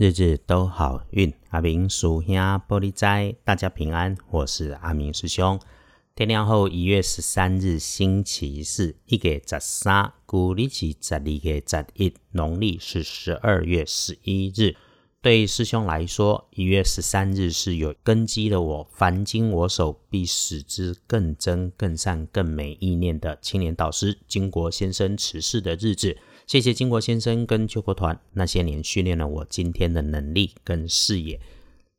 [0.00, 2.34] 日日都好运，阿明属兄
[2.66, 4.16] 玻璃斋，大家平安。
[4.30, 5.60] 我是阿明师兄。
[6.14, 14.74] 天亮后，一月十三日星期四，一月十三，古历是十二月十一，农历是十二月十一日。
[15.20, 18.62] 对师兄来说，一月十三日是有根基的。
[18.62, 26.16] 我凡经我手，必使之更真、更善、更美意念的青年导师金国先生辞世的日子。
[26.50, 31.40] 谢谢金国先生跟救国团那些年训练了我今天的能力跟视野。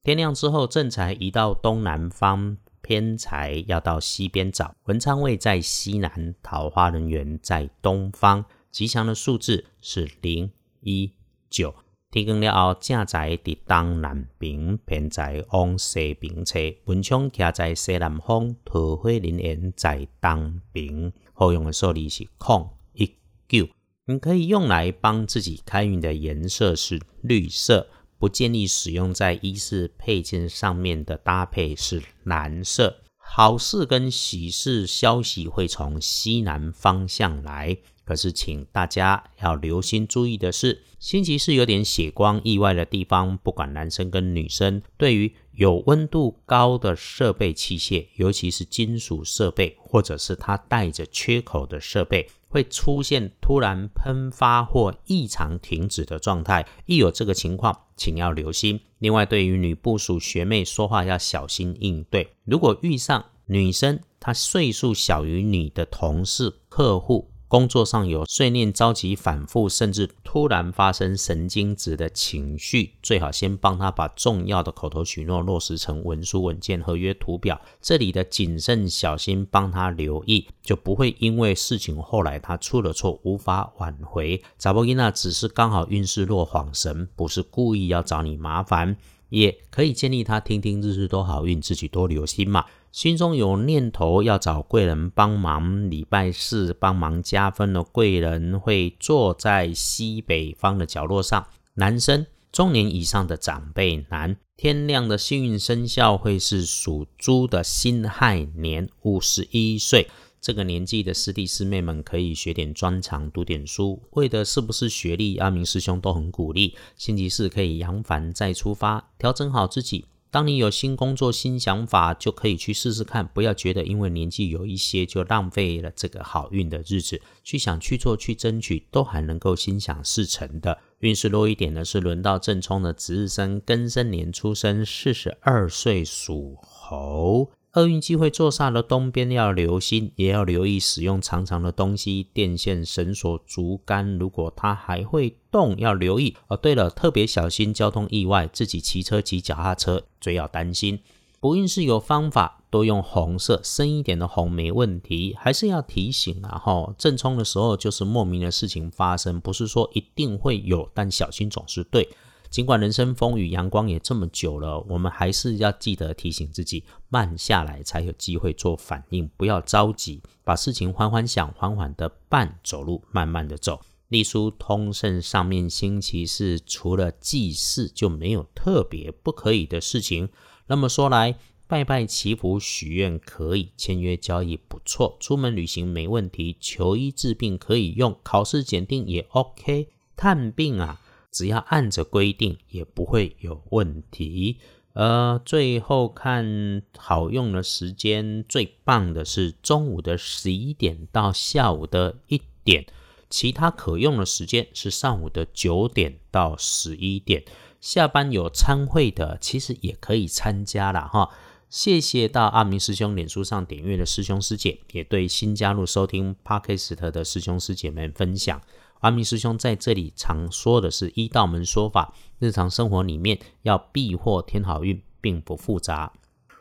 [0.03, 4.75] 天亮之后，正财移到东南方，偏财要到西边找。
[4.87, 8.43] 文昌位在西南，桃花人缘在东方。
[8.69, 11.13] 吉祥的数字是零一
[11.49, 11.73] 九。
[12.09, 16.59] 天光了后，正财伫东南边，偏财往西边车。
[16.83, 21.13] 文昌徛在西南方，桃花人缘在东边。
[21.31, 23.09] 好用的数字是空一
[23.47, 23.65] 九。
[24.11, 27.87] 你可以用来帮自己开运的颜色是绿色，
[28.19, 32.97] 不建议使用在衣饰配件上面的搭配是蓝色。
[33.17, 52.27] 好事跟喜事消息会从西南方向来，可是请大家要留心注意的是，星期四有点血光意外的地方，不管男生跟女生，对于有温度高的设备器械，尤其是金属设备，或者是它带着缺口的设备。
[52.51, 58.79] 会出现突然喷发或异常停止的状态，一有这个情况，请要留心。
[58.99, 62.35] 另外，对于女部属学妹说话要小心应对。
[62.43, 67.30] 如果遇上女生，她岁数小于你的同事、客户。
[67.51, 77.59] 工作上有碎念、着急、反复，甚至突然发生神经质的情绪，最好先帮他把重要的口头许诺落实成文书、文件、合约、图表。
[77.81, 84.41] 这里的谨慎小心，帮他留意，就不会因为事情后来他出了错无法挽回。
[84.57, 88.95] 查波伊娜只是刚好运势落晃神，不是故意要找你麻烦，
[89.27, 92.63] 也可以建议他听听日日都好运，自己多留心嘛。
[92.91, 101.47] 心中有念头要找贵人帮忙，礼拜四帮忙加分的贵人会坐在西北方的角落上。
[101.75, 110.09] 男生中年以上的长辈男，天亮的幸运生肖会是属猪的辛亥年，五十一岁。
[110.41, 115.37] 这个年纪的师弟师妹们可以学点专长，读点书，为的是不是学历？
[115.37, 116.75] 阿明师兄都很鼓励。
[116.97, 120.05] 星期四可以扬帆再出发，调整好自己。
[120.31, 123.27] 当你有新工作、新想法，就可以去试试看。
[123.27, 127.21] 不要觉得因为年纪有一些就浪费了这个好运的日子。
[127.43, 130.77] 去想、去做、去争取，都还能够心想事成的。
[130.99, 137.51] 运势弱一点的是轮到正冲的值日生庚申年出生，四十二岁属猴。
[137.73, 146.35] 厄运机会坐煞的东边要留心，也要留意使用长长的东西，电线、绳索、竹竿，如果它还会动，要留意。
[146.49, 150.99] 哦，对了，特别小心交通意外，自己骑车、骑脚踏车最要担心。
[151.39, 155.33] 不运是有方法，多用红色，深一点的红没问题。
[155.39, 162.09] 还是要提醒啊，哈，正冲的时候就是莫名的事情发生，不是说一定会有，但小心总是对。
[162.51, 173.79] 尽管人生风雨阳光也这么久了，我们还是要记得提醒自己，慢下来才有机会做反应，不要着急，把事情缓缓想，缓缓的办，走路慢慢的走。
[174.09, 180.27] 隶书通胜上面星期四除了祭祀就没有特别不可以的事情。
[180.67, 189.87] 那么说来，拜拜祈福许愿可以，签约交易不错，出门旅行没问题，求医治病可以用，考试检定也 OK，
[190.17, 190.99] 探病啊。
[191.31, 194.57] 只要按着规定，也不会有问题。
[194.93, 202.85] 呃，最后看好用的时间，最棒的是中午的十一点到下午的一点，
[203.29, 207.45] 其他可用的时间是上午的九点到十一点。
[207.79, 211.29] 下班有参会的，其实也可以参加了哈。
[211.69, 218.61] 谢谢到阿明师兄脸书上点阅的师兄师姐，也对新加入收听 Podcast 的师兄师姐们分享。
[219.01, 226.13] 阿明师兄在这里常说的是一道门说法，日常生活里面要避祸添好运，并不复杂。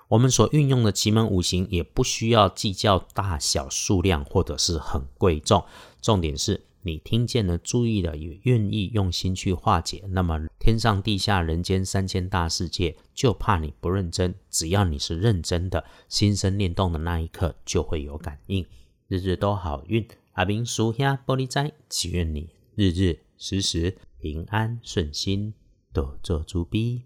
[0.08, 5.64] 我们所运用的奇门五行也不需要计较大小数量，或者是很贵重。
[6.00, 10.02] 重点是你听见了、注意了，也愿意用心去化解。
[10.08, 14.34] 那么天上地下、人间三千大世界，就怕你不认真。
[14.50, 18.64] 只要你是认真的，心生念动的那一刻，就会有感应。
[19.10, 20.06] 日日都好运。
[20.34, 25.52] 阿明属下玻璃仔，祈愿你日日时时平安顺心，
[25.92, 27.02] 多做猪逼。